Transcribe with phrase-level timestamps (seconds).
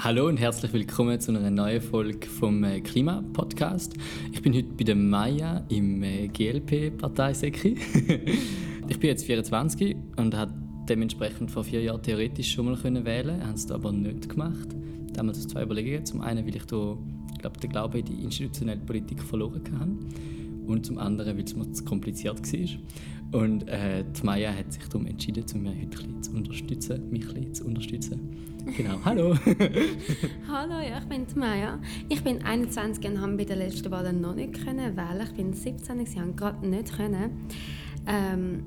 [0.00, 3.94] Hallo und herzlich willkommen zu einer neuen Folge vom äh, Klima-Podcast.
[4.32, 7.76] Ich bin heute bei der Maya im äh, GLP-Parteisäcki.
[8.88, 10.54] ich bin jetzt 24 und habe
[10.88, 14.68] dementsprechend vor vier Jahren theoretisch schon mal können wählen, haben es aber nicht gemacht.
[15.12, 16.06] Da haben zwei Überlegungen.
[16.06, 16.96] Zum einen, weil ich da,
[17.40, 19.98] glaube, den Glauben in die institutionelle Politik verloren habe
[20.68, 22.68] und zum anderen, weil es mir zu kompliziert war.
[23.32, 28.36] Und äh, die Maya hat sich darum entschieden, mich heute zu unterstützen, mich zu unterstützen.
[28.76, 29.34] Genau, hallo.
[30.48, 31.78] hallo, ja, ich bin die Maya.
[32.08, 35.22] Ich bin 21 und habe bei den letzten Wahlen noch nicht können wählen.
[35.24, 37.48] Ich bin 17, ich habe gerade nicht können.
[38.06, 38.64] Ähm,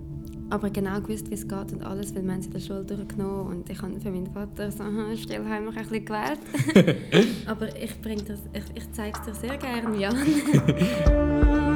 [0.52, 3.70] aber genau gewusst, wie es geht und alles, weil wir in der Schule durchgenommen und
[3.70, 4.84] ich habe für meinen Vater so
[5.16, 6.98] stillheimlich ein bisschen gewählt.
[7.48, 11.71] aber ich, ich, ich zeige es dir sehr gerne, Jan.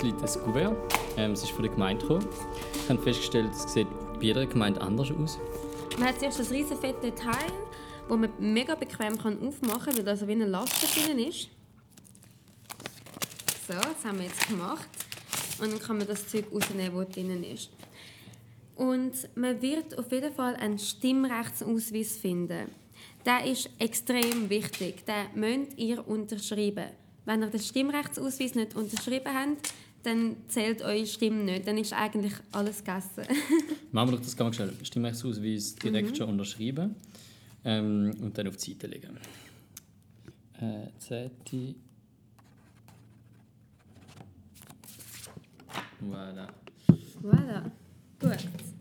[0.00, 0.76] Ein Kuvert.
[1.16, 2.26] Ähm, es ist von der Gemeinde gekommen.
[2.74, 5.38] Ich habe festgestellt, es sieht bei jeder Gemeinde anders aus.
[5.98, 7.52] Man hat zuerst das riesen fette Teil,
[8.08, 11.48] das man mega bequem kann aufmachen kann, weil da wie eine Laste drin ist.
[13.68, 14.88] So, das haben wir jetzt gemacht.
[15.60, 17.70] Und dann kann man das Zeug rausnehmen, das drin ist.
[18.74, 22.70] Und man wird auf jeden Fall einen Stimmrechtsausweis finden.
[23.24, 25.04] Der ist extrem wichtig.
[25.06, 26.86] Den müsst ihr unterschreiben.
[27.24, 29.72] Wenn ihr den Stimmrechtsausweis nicht unterschrieben habt,
[30.02, 31.66] dann zählt eure Stimme nicht.
[31.66, 33.24] Dann ist eigentlich alles gegessen.
[33.92, 34.72] Machen wir doch das ganz schnell.
[34.82, 36.14] Stimmrechtsausweis direkt mhm.
[36.16, 36.96] schon unterschreiben
[37.64, 39.16] ähm, und dann auf die Seite legen.
[40.60, 41.74] Äh, Zeti.
[46.00, 46.48] Voilà.
[47.22, 47.70] Voilà.
[48.20, 48.71] Gut.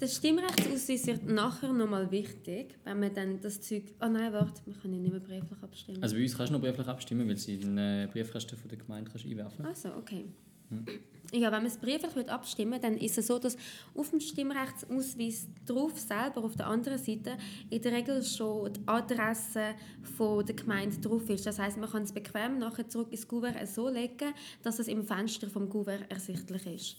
[0.00, 3.84] Der Stimmrechtsausweis wird nachher nochmal wichtig, wenn man dann das Zeug...
[4.02, 6.02] Oh nein, warte, man kann ja nicht mehr brieflich abstimmen.
[6.02, 8.78] Also bei uns kannst du noch brieflich abstimmen, weil sie den äh, Briefkasten von der
[8.78, 9.86] Gemeinde kannst einwerfen kannst.
[9.86, 10.26] Also, okay.
[10.68, 10.84] Hm.
[11.32, 13.56] Ja, wenn man es brieflich abstimmen dann ist es so, dass
[13.94, 17.36] auf dem Stimmrechtsausweis drauf selber, auf der anderen Seite,
[17.70, 19.74] in der Regel schon die Adresse
[20.16, 21.46] von der Gemeinde drauf ist.
[21.46, 25.04] Das heißt, man kann es bequem nachher zurück ins Gouverneur so legen, dass es im
[25.04, 26.96] Fenster vom Gouverneur ersichtlich ist.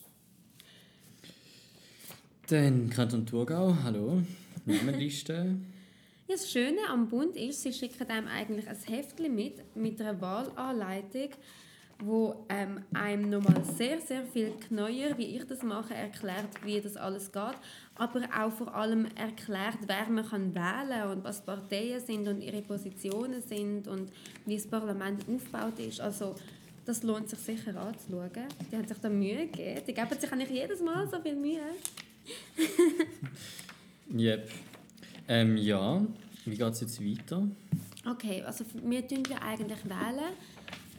[2.50, 4.22] Dann Kanton Thurgau, hallo,
[4.66, 5.58] Namenliste.
[6.30, 10.22] ja, das Schöne am Bund ist, sie schicken einem eigentlich ein Heftchen mit, mit einer
[10.22, 11.32] Wahlanleitung,
[12.00, 16.96] wo ähm, einem nochmal sehr, sehr viel genauer, wie ich das mache, erklärt, wie das
[16.96, 17.58] alles geht,
[17.96, 22.62] aber auch vor allem erklärt, wer man kann wählen und was Parteien sind und ihre
[22.62, 24.10] Positionen sind und
[24.46, 26.00] wie das Parlament aufgebaut ist.
[26.00, 26.34] Also
[26.86, 28.48] das lohnt sich sicher anzuschauen.
[28.72, 29.82] Die haben sich da Mühe gegeben.
[29.86, 31.60] Die geben sich eigentlich jedes Mal so viel Mühe.
[34.18, 34.50] yep.
[35.28, 36.06] Ähm, ja,
[36.46, 37.48] wie geht es jetzt weiter?
[38.10, 40.34] Okay, also wir tun ja eigentlich wählen,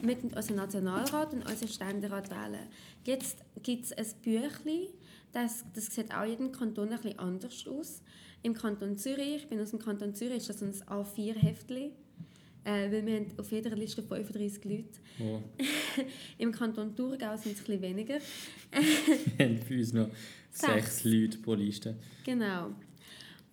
[0.01, 2.67] mit unserem Nationalrat und unserem Ständerat wählen.
[3.05, 4.87] Jetzt gibt es ein Büchlein,
[5.33, 8.01] das, das sieht auch jeden Kanton ein bisschen anders aus.
[8.41, 11.91] Im Kanton Zürich, ich bin aus dem Kanton Zürich, ist das ein A4-Heftchen.
[12.65, 14.85] Äh, weil wir haben auf jeder Liste 35 Leute.
[15.19, 15.41] Oh.
[16.37, 18.19] Im Kanton Thurgau sind es ein bisschen weniger.
[19.37, 20.09] wir haben für uns noch
[20.51, 21.95] sechs Leute pro Liste.
[22.25, 22.71] Genau.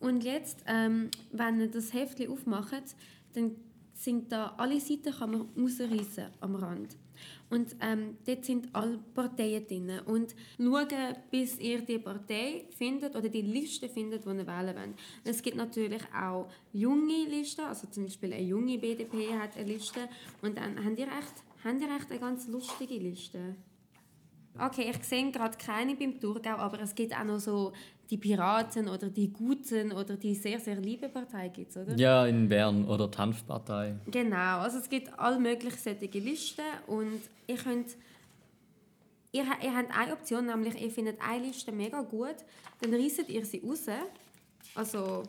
[0.00, 2.96] Und jetzt, ähm, wenn ihr das Heftchen aufmacht,
[3.34, 3.52] dann
[3.94, 6.96] sind da alle Seiten kann man rausreißen am Rand.
[7.48, 10.00] Und ähm, dort sind alle Parteien drin.
[10.04, 14.94] Und schauen, bis ihr die Partei findet oder die Liste findet, die ihr wählen wollt.
[15.24, 20.08] Es gibt natürlich auch junge Listen, also zum Beispiel eine junge BDP hat eine Liste.
[20.42, 23.56] Und dann habt ihr echt, habt ihr echt eine ganz lustige Liste.
[24.58, 27.72] Okay, ich sehe gerade keine beim Thurgau, aber es gibt auch noch so
[28.10, 31.96] die Piraten oder die Guten oder die sehr, sehr liebe Partei, gibt's, oder?
[31.96, 33.96] Ja, in Bern oder die Hanfpartei.
[34.10, 37.96] Genau, also es gibt all mögliche solche Listen und ihr könnt
[39.32, 42.36] ihr, ihr habt eine Option, nämlich ihr findet eine Liste mega gut,
[42.80, 43.86] dann reißt ihr sie raus.
[44.74, 45.22] Also,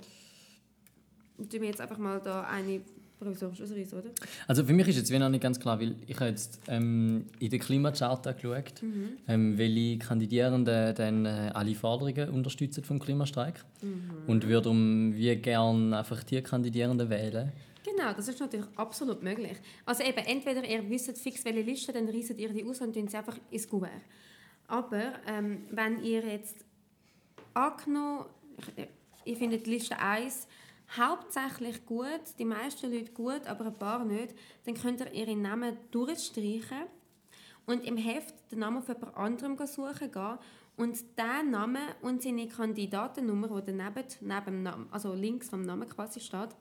[1.38, 2.81] tun wir jetzt einfach mal da eine
[3.19, 4.09] provisorisch ausreißen, oder?
[4.47, 7.49] Also für mich ist jetzt noch nicht ganz klar, weil ich habe jetzt ähm, in
[7.49, 9.17] der Klimacharta geschaut, mhm.
[9.27, 14.11] ähm, welche Kandidierenden dann äh, alle Forderungen unterstützen vom Klimastreik mhm.
[14.27, 17.51] und würde um wie gerne einfach die Kandidierenden wählen.
[17.83, 19.57] Genau, das ist natürlich absolut möglich.
[19.85, 23.07] Also eben, entweder ihr wisst fix welche Liste, dann reißt ihr die aus und tun
[23.07, 23.91] sie einfach ins Kuvert.
[24.67, 26.65] Aber ähm, wenn ihr jetzt
[27.53, 28.25] angenommen,
[29.23, 30.47] ihr findet Liste 1
[30.95, 34.34] hauptsächlich gut, die meisten Leute gut, aber ein paar nicht,
[34.66, 36.86] dann könnt ihr ihre Namen durchstreichen
[37.66, 40.38] und im Heft den Namen von jemand anderem suchen gehen
[40.78, 45.89] Und der Name und seine Kandidatennummer, die daneben, neben dem Namen, also links vom Namen
[45.89, 46.56] quasi steht,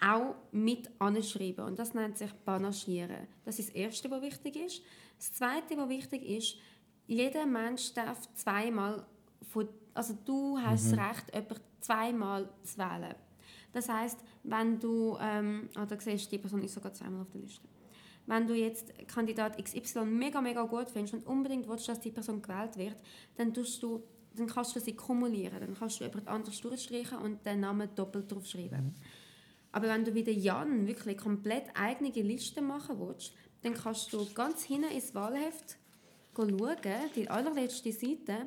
[0.00, 1.66] auch mit anschreiben.
[1.66, 3.28] Und das nennt sich Panaschieren.
[3.44, 4.82] Das ist das Erste, was wichtig ist.
[5.18, 6.56] Das Zweite, was wichtig ist,
[7.06, 9.04] jeder Mensch darf zweimal
[9.52, 10.96] von, also du hast mhm.
[10.96, 13.14] das Recht, jemanden zweimal zu wählen.
[13.72, 17.30] Das heißt, wenn du, ähm, oh, da siehst du, die Person ist sogar zweimal auf
[17.30, 17.68] der Liste.
[18.26, 22.42] Wenn du jetzt Kandidat XY mega, mega gut findest und unbedingt willst, dass die Person
[22.42, 22.96] gewählt wird,
[23.36, 24.02] dann, tust du,
[24.36, 25.60] dann kannst du sie kumulieren.
[25.60, 28.84] Dann kannst du jemand anderes durchstreichen und den Namen doppelt draufschreiben.
[28.84, 28.94] Mhm.
[29.72, 34.24] Aber wenn du wie der Jan wirklich komplett eigene Liste machen willst, dann kannst du
[34.32, 35.76] ganz hinten ins Wahlheft
[36.34, 36.76] schauen,
[37.14, 38.46] die allerletzte Seite,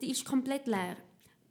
[0.00, 0.96] die ist komplett leer.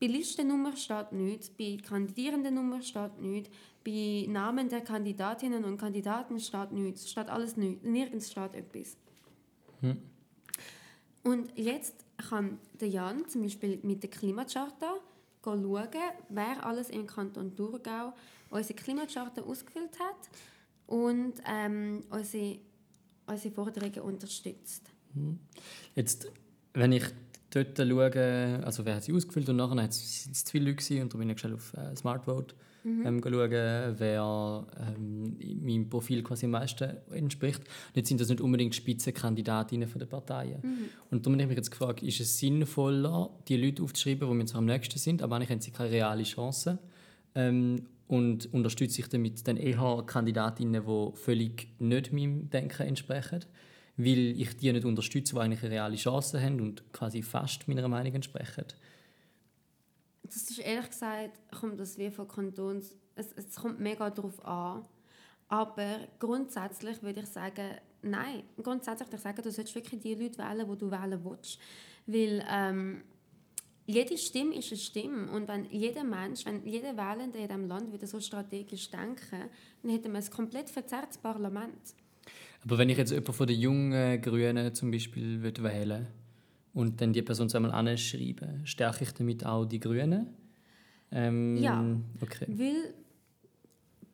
[0.06, 3.50] Bei Listennummer steht nichts, bei Kandidierendennummer steht nichts,
[3.84, 8.98] bei Namen der Kandidatinnen und Kandidaten steht nichts, steht alles nichts, nirgends steht etwas.
[9.82, 9.98] Hm.
[11.24, 14.94] Und jetzt kann der Jan zum Beispiel mit der Klimacharta
[15.44, 15.66] schauen,
[16.30, 18.14] wer alles im Kanton Thurgau
[18.52, 20.30] unsere Klimacharta ausgefüllt hat
[20.86, 22.60] und ähm, unsere,
[23.26, 24.84] unsere Forderungen unterstützt.
[25.16, 25.40] Hm.
[25.96, 26.32] Jetzt,
[26.76, 27.06] wenn ich
[27.56, 31.14] dort schauen, also wer hat sie ausgefüllt und nachher sind es zu viele Leute und
[31.14, 33.06] darum bin ich schnell auf äh, Smartvote mhm.
[33.06, 37.60] ähm, schauen, wer ähm, meinem Profil quasi am meisten entspricht.
[37.60, 40.60] Und jetzt sind das nicht unbedingt Spitzenkandidatinnen von den Parteien.
[40.62, 40.90] Mhm.
[41.12, 44.46] Und darum habe ich mich jetzt gefragt, ist es sinnvoller, die Leute aufzuschreiben, die mir
[44.46, 46.80] zwar am nächsten sind, aber eigentlich haben sie keine reale Chance
[47.36, 53.46] ähm, und unterstütze ich damit dann eher Kandidatinnen, die völlig nicht meinem Denken entsprechen
[53.98, 57.88] weil ich die nicht unterstütze, die eigentlich eine reale Chance haben und quasi fast meiner
[57.88, 58.66] Meinung entsprechen.
[60.24, 64.84] Das ist ehrlich gesagt, kommt das wie von Kantons, es, es kommt mega darauf an,
[65.48, 70.40] aber grundsätzlich würde ich sagen, nein, grundsätzlich würde ich sagen, du solltest wirklich die Leute
[70.40, 71.60] wählen, die du wählen willst,
[72.08, 73.04] weil ähm,
[73.86, 77.94] jede Stimme ist eine Stimme und wenn jeder Mensch, wenn jeder Wählende in diesem Land
[77.94, 79.50] wieder so strategisch denken,
[79.84, 81.94] dann hätten wir ein komplett verzerrtes Parlament.
[82.66, 86.08] Aber wenn ich jetzt jemanden von den jungen Grünen zum Beispiel wählen
[86.74, 90.28] und dann die Person einmal anschreiben, stärke ich damit auch die Grünen?
[91.12, 92.46] Ähm, ja, okay.
[92.50, 92.94] weil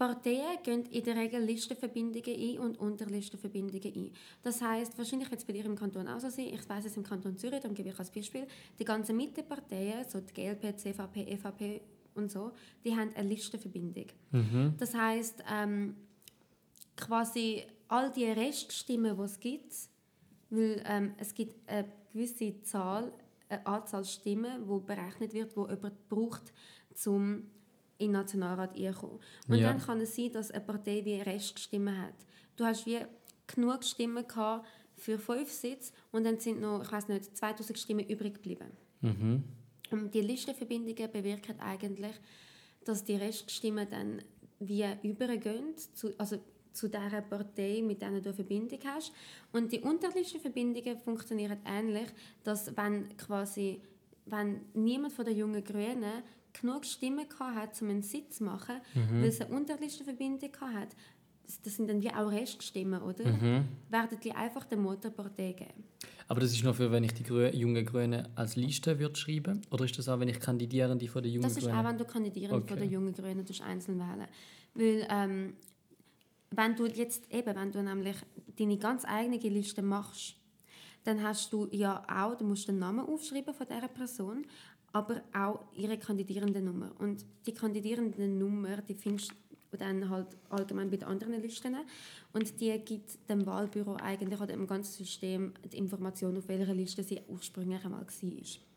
[0.01, 4.12] Parteien gehen in der Regel Listenverbindungen ein und Unterlistenverbindungen ein.
[4.42, 6.97] Das heißt, wahrscheinlich wird es bei dir im Kanton auch so sein, ich weiß es
[6.97, 8.47] im Kanton Zürich, darum gebe ich als Beispiel,
[8.80, 11.81] die ganzen Mitteparteien, so die GLP, CVP, EVP
[12.15, 12.51] und so,
[12.83, 14.07] die haben eine Listenverbindung.
[14.31, 14.74] Mhm.
[14.77, 15.95] Das heißt, ähm,
[16.97, 19.74] quasi all die Reststimmen, die es gibt,
[20.50, 23.12] weil ähm, es gibt eine gewisse Zahl,
[23.50, 26.54] eine Anzahl Stimmen, die berechnet wird, die jemand braucht,
[27.06, 27.44] um
[27.98, 29.20] in den Nationalrat einzukommen.
[29.48, 29.70] Und ja.
[29.70, 32.16] dann kann es sein, dass eine Partei wie Reststimmen hat.
[32.56, 33.00] Du hast wie
[33.46, 38.08] genug Stimmen gehabt für fünf Sitze und dann sind noch, ich weiß nicht, 2000 Stimmen
[38.08, 38.72] übrig geblieben.
[39.02, 39.44] Mhm.
[39.92, 42.16] Und die Listenverbindungen bewirken eigentlich,
[42.86, 44.22] dass die Reststimmen dann
[44.60, 46.38] wie übergehen, zu, also
[46.73, 49.12] zu dieser Partei, mit der du eine Verbindung hast.
[49.51, 52.07] Und die unterliegenden Verbindungen funktionieren ähnlich,
[52.44, 53.81] dass wenn quasi
[54.25, 56.23] wenn niemand von den jungen Grünen
[56.53, 59.21] genug Stimmen hat, um einen Sitz zu machen, mhm.
[59.21, 60.95] weil es eine unterliegende Verbindung hat,
[61.63, 63.27] das sind dann wie auch Reststimmen, oder?
[63.27, 63.65] Mhm.
[63.89, 65.83] Werden die einfach der Motorpartei geben.
[66.27, 69.62] Aber das ist nur für, wenn ich die Grü jungen Grünen als Liste würde schreiben
[69.69, 71.56] Oder ist das auch, wenn ich Kandidierende von den jungen Grünen...
[71.56, 71.85] Das ist Grünen?
[71.85, 72.68] auch, wenn du Kandidierende okay.
[72.69, 74.28] von den jungen Grünen einzeln wählen
[74.73, 75.54] Weil ähm,
[76.52, 78.18] wenn du jetzt eben, wenn du nämlich
[78.58, 80.36] deine ganz eigene Liste machst,
[81.04, 84.46] dann hast du ja auch, du musst den Namen aufschreiben von dieser Person,
[84.94, 86.92] aber auch ihre kandidierende Nummer.
[87.00, 89.31] Und die kandidierende Nummer, die findest
[89.72, 91.76] du dann halt allgemein bei den anderen Listen.
[92.34, 97.04] Und die gibt dem Wahlbüro eigentlich oder dem ganzen System die Information, auf welcher Liste
[97.04, 98.70] sie ursprünglich einmal war.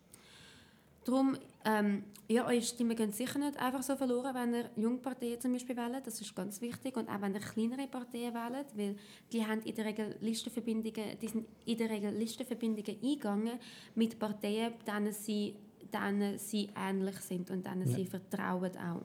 [1.05, 5.53] Darum, ähm, ja, eure Stimmen gehen sicher nicht einfach so verloren, wenn ihr Jungparteien zum
[5.53, 6.07] Beispiel wählt.
[6.07, 6.97] Das ist ganz wichtig.
[6.97, 8.97] Und auch wenn ihr kleinere Parteien wählt, weil
[9.31, 13.59] die haben in der Regel Listenverbindungen, die sind in der Regel Listenverbindungen eingegangen
[13.95, 15.55] mit Parteien, denen sie,
[15.93, 17.95] denen sie ähnlich sind und denen ja.
[17.95, 19.03] sie vertrauen auch.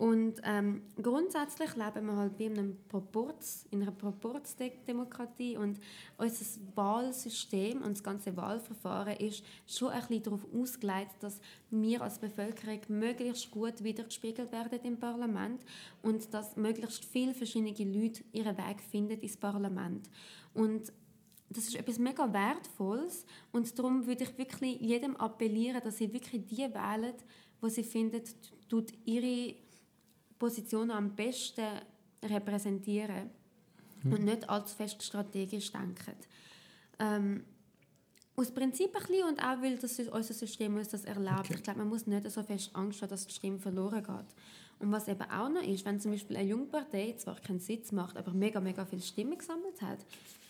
[0.00, 5.78] Und ähm, grundsätzlich leben wir halt wie in, einem Proporz, in einer Proporzdemokratie und
[6.16, 11.38] unser Wahlsystem und das ganze Wahlverfahren ist schon ein bisschen darauf ausgelegt, dass
[11.68, 15.60] wir als Bevölkerung möglichst gut wiedergespiegelt werden im Parlament
[16.00, 20.08] und dass möglichst viele verschiedene Leute ihren Weg finden ins Parlament.
[20.54, 20.94] Und
[21.50, 26.46] das ist etwas mega Wertvolles und darum würde ich wirklich jedem appellieren, dass sie wirklich
[26.46, 27.12] die wählen,
[27.60, 28.34] wo sie findet,
[28.66, 29.56] tut ihre
[30.40, 31.68] Position am besten
[32.24, 33.30] repräsentieren
[34.02, 34.12] mhm.
[34.12, 36.16] und nicht allzu fest strategisch denken.
[36.98, 37.44] Ähm,
[38.34, 41.44] Aus Prinzip ein bisschen und auch, weil das, unser System uns das erlaubt.
[41.44, 41.54] Okay.
[41.56, 44.34] Ich glaube, man muss nicht so fest Angst haben, dass die Stimme verloren geht.
[44.80, 48.16] Und was eben auch noch ist, wenn zum Beispiel eine Jungpartei zwar keinen Sitz macht,
[48.16, 49.98] aber mega, mega viele Stimmen gesammelt hat,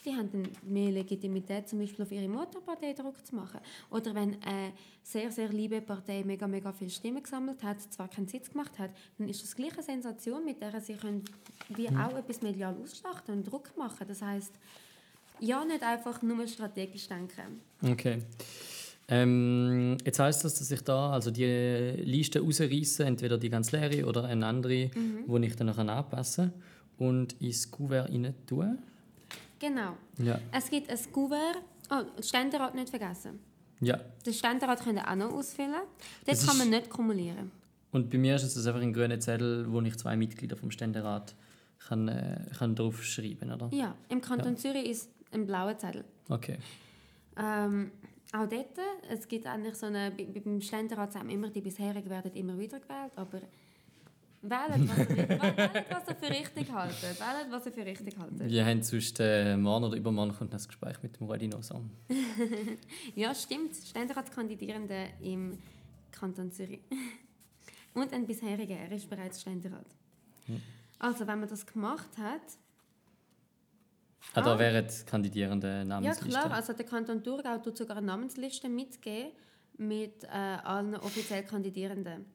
[0.04, 3.60] die haben dann mehr Legitimität, zum Beispiel auf ihre Mutterpartei Druck zu machen.
[3.90, 8.28] Oder wenn eine sehr, sehr liebe Partei mega, mega viele Stimmen gesammelt hat, zwar keinen
[8.28, 11.24] Sitz gemacht hat, dann ist das gleiche Sensation, mit der sie können
[11.68, 14.06] wie auch etwas medial ausschlachten und Druck machen.
[14.08, 14.52] Das heißt,
[15.40, 17.60] ja, nicht einfach nur strategisch denken.
[17.82, 18.22] Okay.
[19.08, 24.06] Ähm, jetzt heißt das, dass ich da also die Liste rausreiße, entweder die ganz leere
[24.06, 25.24] oder eine andere, Mhm.
[25.26, 28.78] wo ich dann anpassen kann und ins Kuvert rein tue.
[29.60, 29.96] Genau.
[30.18, 30.40] Ja.
[30.50, 31.58] Es gibt ein Kuvert.
[31.90, 33.38] Oh, Ständerat nicht vergessen.
[33.80, 33.98] ja.
[34.26, 35.82] Den Ständerat könnt ihr auch noch ausfüllen.
[36.26, 37.50] Das Dort kann ist- man nicht kumulieren.
[37.92, 41.34] Und bei mir ist es einfach ein grüner Zettel, wo ich zwei Mitglieder vom Ständerat
[41.88, 43.68] kann, äh, kann drauf schreiben, oder?
[43.72, 46.04] Ja, im Kanton Zürich ist ein blauer Zettel.
[46.28, 46.58] Okay.
[47.36, 47.90] Ähm,
[48.32, 48.78] auch dort,
[49.10, 52.78] es gibt eigentlich so eine, bei- beim Ständerat wir immer, die bisherigen werden immer wieder
[52.78, 53.40] gewählt, aber
[54.42, 57.20] wählt, was ihr, wählt, was ihr für richtig haltet.
[57.20, 58.50] Wählt, was ihr für richtig haltet.
[58.50, 61.82] Wir haben sonst äh, morgen oder übermorgen kommt das Gespräch mit dem Rudi noch so.
[63.14, 63.74] Ja, stimmt.
[63.76, 65.58] Ständeratskandidierende im
[66.12, 66.80] Kanton Zürich.
[67.94, 69.86] Und ein bisheriger, er ist bereits Ständerat.
[70.98, 72.40] Also, wenn man das gemacht hat,
[74.34, 74.58] Ah, da Ah.
[74.58, 76.28] wären die Kandidierenden ja Namensliste.
[76.28, 79.32] klar, also der Kanton Thurgau tut sogar eine Namensliste mitgeben
[79.78, 82.26] mit äh, allen offiziell Kandidierenden.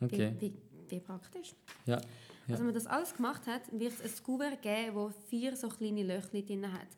[0.00, 0.34] Okay.
[0.38, 0.54] Wie, wie,
[0.92, 1.54] wie praktisch.
[1.86, 1.96] Ja.
[1.96, 2.00] Ja.
[2.48, 5.68] Also, wenn man das alles gemacht hat, wird es ein Kuvert geben, das vier so
[5.68, 6.88] kleine Löcher drin hat.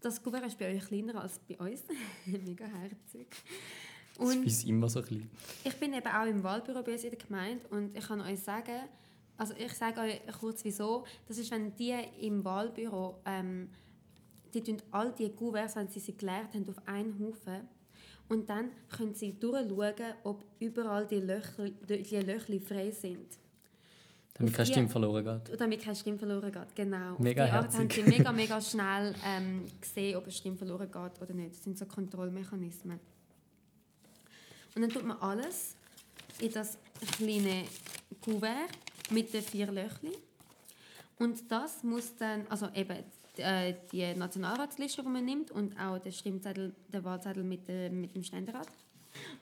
[0.00, 1.82] Das Kuvert ist bei euch kleiner als bei uns.
[2.26, 3.28] Mega herzig.
[4.18, 5.28] Das Und ist immer so klein.
[5.64, 8.40] ich bin eben auch im Wahlbüro bei uns in der Gemeinde und ich kann euch
[8.40, 8.88] sagen,
[9.36, 13.68] also ich sage euch kurz wieso, das ist, wenn die im Wahlbüro, ähm,
[14.54, 17.68] die tun all die Kuverts, wenn sie sie geleert haben, auf einen Haufen
[18.28, 23.38] und dann können sie durchschauen, ob überall die Löcher, die Löcher frei sind.
[24.34, 25.60] Damit keine Stimme verloren geht.
[25.60, 27.16] Damit keine Stimme verloren geht, genau.
[27.18, 30.90] Mega Auf die Art haben sie mega, mega schnell ähm, gesehen, ob eine Stimme verloren
[30.90, 31.52] geht oder nicht.
[31.52, 33.00] Das sind so Kontrollmechanismen.
[34.74, 35.74] Und dann tut man alles
[36.38, 36.76] in das
[37.16, 37.64] kleine
[38.20, 38.68] Kuvert
[39.10, 40.12] mit den vier Löchern.
[41.18, 43.04] Und das muss dann, also eben
[43.38, 48.14] äh, die Nationalratsliste, die man nimmt und auch der Stimmzettel, der Wahlzettel mit, der, mit
[48.14, 48.68] dem Ständerat.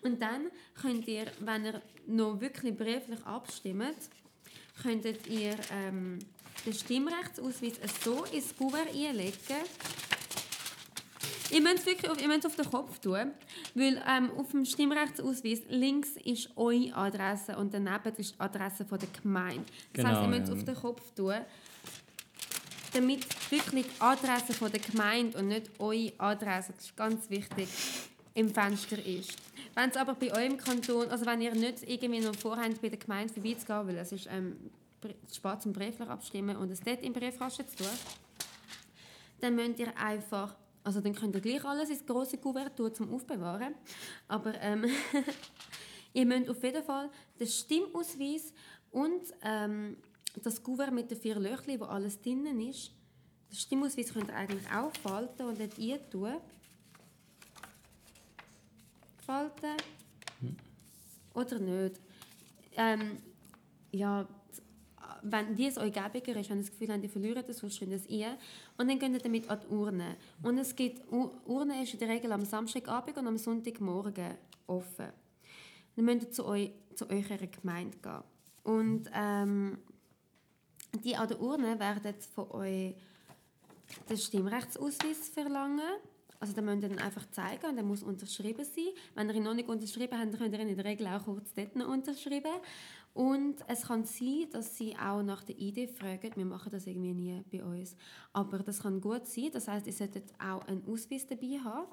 [0.03, 0.51] Und dann
[0.81, 3.97] könnt ihr, wenn ihr noch wirklich brieflich abstimmt,
[4.83, 6.19] könntet ihr ähm,
[6.65, 9.35] den Stimmrechtsausweis so ins Kuvert einlegen.
[11.55, 13.31] Ihr müsst es wirklich auf, es auf den Kopf tun,
[13.77, 18.99] weil ähm, auf dem Stimmrechtsausweis links ist eure Adresse und daneben ist die Adresse von
[18.99, 19.65] der Gemeinde.
[19.93, 20.55] Das heisst, Genau, ihr müsst es ja.
[20.57, 21.35] auf den Kopf tun,
[22.93, 27.69] damit wirklich die Adresse von der Gemeinde und nicht eure Adresse, das ist ganz wichtig,
[28.35, 29.37] im Fenster ist.
[29.77, 32.99] Wenn es aber bei eurem Kanton, also wenn ihr nicht irgendwie noch vorhabt, bei der
[32.99, 34.57] Gemeinde vorbeizugehen, weil es ist ähm,
[35.33, 37.93] spät zum Briefler abstimmen und es dort im Briefkasten zu tun,
[39.41, 43.13] dann müsst ihr einfach, also dann könnt ihr gleich alles ins große Kuvert tun, zum
[43.13, 43.75] Aufbewahren,
[44.29, 44.85] aber ähm,
[46.13, 47.11] ihr müsst auf jeden Fall
[47.41, 48.53] den Stimmausweis
[48.91, 49.97] und ähm,
[50.43, 52.93] das Kuvert mit den vier Löchern, wo alles drinnen ist,
[53.51, 56.37] den Stimmausweis könnt ihr eigentlich auch falten und dort rein tun.
[59.25, 59.77] Falten.
[61.35, 62.01] Oder nicht.
[62.77, 63.19] Ähm,
[63.91, 64.29] ja,
[65.23, 67.79] wenn die es euch gäbiger ist, wenn ihr das Gefühl habt, die verlieren das, sonst
[67.79, 68.37] könnt ihr es ein.
[68.77, 70.17] Und dann geht ihr damit an die Urne.
[70.43, 74.35] Und es gibt, Urne ist in der Regel am Samstagabend und am Sonntagmorgen
[74.67, 75.09] offen.
[75.97, 78.23] Dann müsst ihr zu, euch, zu eurer Gemeinde gehen.
[78.65, 79.79] Und ähm,
[81.05, 82.95] die an der Urne werden von euch
[84.09, 85.99] den Stimmrechtsausweis verlangen.
[86.41, 88.89] Also den müsst ihr dann einfach zeigen und der muss unterschrieben sein.
[89.15, 91.25] Wenn ihr ihn noch nicht unterschrieben habt, dann könnt ihr ihn in der Regel auch
[91.25, 92.53] kurz dort noch unterschreiben.
[93.15, 96.33] Und es kann sein, dass sie auch nach der ID fragen.
[96.35, 97.97] Wir machen das irgendwie nie bei uns.
[98.33, 99.51] Aber das kann gut sein.
[99.53, 101.87] Das heißt, ihr solltet auch einen Ausweis dabei haben.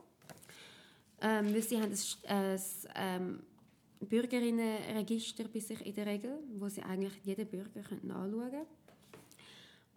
[1.22, 2.60] Ähm, weil sie haben ein, ein
[2.96, 3.44] ähm,
[4.00, 8.66] Bürgerinnenregister bei sich in der Regel, wo sie eigentlich jeden Bürger können anschauen können.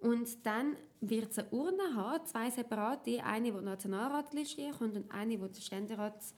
[0.04, 5.10] Und dann wird es eine Urne haben, zwei separate, eine, die die Nationalratliste einkommt und
[5.10, 6.34] eine, die der Ständerats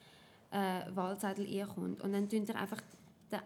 [0.53, 0.83] äh,
[1.61, 2.01] einkommt.
[2.01, 2.81] Und dann tun ihr einfach
[3.33, 3.41] den,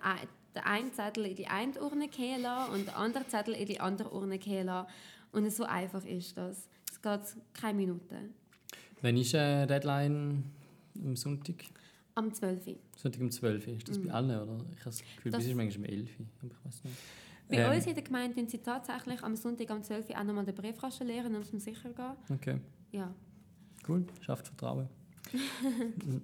[0.54, 3.80] den einen Zettel in die eine Urne gehen lassen und den anderen Zettel in die
[3.80, 4.88] andere Urne gehen lassen.
[5.32, 6.68] Und so einfach ist das.
[6.90, 7.20] Es geht
[7.54, 8.34] keine Minuten.
[9.00, 10.44] Wann ist äh, Deadline
[11.02, 11.54] am Sonntag?
[12.14, 12.66] Am 12.
[12.66, 12.76] Uhr.
[12.94, 13.74] Sonntag um 12 Uhr.
[13.74, 14.30] Ist das bei allen?
[14.38, 14.58] Oder?
[14.74, 16.26] Ich habe das Gefühl, Das- ist manchmal um 11 Uhr.
[16.42, 16.96] Aber ich weiß nicht.
[17.50, 20.24] Bei Ähm, uns in der Gemeinde tun sie tatsächlich am Sonntag um 12 Uhr auch
[20.24, 22.12] nochmal den Briefkasten leeren, um es sicher gehen.
[22.36, 22.56] Okay,
[22.92, 23.12] Ja.
[23.88, 24.04] cool.
[24.20, 24.88] Schafft Vertrauen.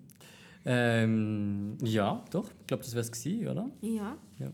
[0.65, 2.51] ähm, ja, doch.
[2.61, 3.71] Ich glaube, das wäre es gewesen, oder?
[3.81, 4.17] Ja.
[4.39, 4.51] Ja.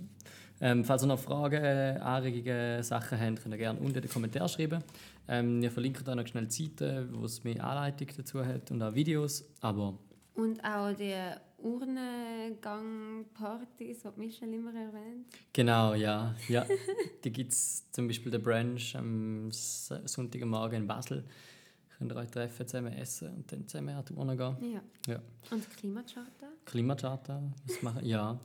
[0.61, 4.11] Ähm, falls ihr noch Fragen, äh, Anregungen, Sachen habt, könnt ihr gerne unten in den
[4.11, 4.83] Kommentaren schreiben.
[5.27, 8.81] Ähm, wir verlinken da noch schnell die Seite, wo es mehr Anleitung dazu hat und
[8.83, 9.45] auch Videos.
[9.61, 9.99] Aber
[10.35, 11.15] Und auch die
[11.59, 15.27] Urnengang-Partys, die Michelle immer erwähnt.
[15.53, 16.35] genau, ja.
[16.49, 16.67] ja.
[17.23, 21.25] die gibt es zum Beispiel der Brunch am S- Sonntagmorgen in Basel.
[21.99, 24.57] Könnt ihr euch treffen, zusammen essen und dann zusammen an die Urne gehen.
[24.73, 24.81] Ja.
[25.07, 25.21] Ja.
[25.51, 26.47] Und Klimacharta?
[26.65, 28.05] Klimacharta, was machen?
[28.05, 28.41] Ja.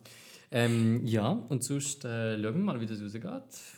[0.52, 3.24] Ähm, ja, und sonst äh, schauen wir mal, wie das rausgeht.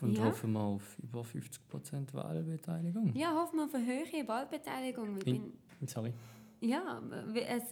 [0.02, 0.26] Und Ja.
[0.26, 3.16] hoffen wir auf über 50% Wahlbeteiligung.
[3.16, 5.18] Ja, hoffen wir auf eine höhere Wahlbeteiligung.
[5.22, 6.14] In- bin- Sorry.
[6.62, 7.02] Ja,
[7.48, 7.64] es,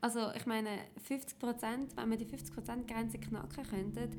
[0.00, 0.68] also ich meine
[1.02, 4.10] 50 Prozent, wenn wir die 50 Prozent Grenze knacken könnten,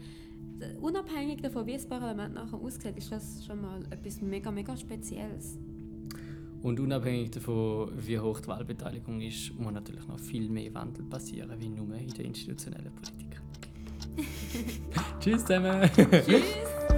[0.60, 4.75] d- unabhängig davon, wie das Parlament nachher aussieht, ist das schon mal etwas mega, mega
[4.75, 5.57] Spezielles.
[6.62, 11.53] Und unabhängig davon, wie hoch die Wahlbeteiligung ist, muss natürlich noch viel mehr Wandel passieren,
[11.60, 13.39] wie nur in der institutionellen Politik.
[15.19, 15.89] Tschüss zusammen!
[15.96, 16.96] Tschüss!